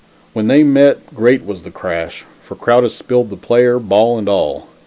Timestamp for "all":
4.27-4.65